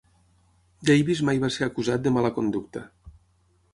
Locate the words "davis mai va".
0.89-1.51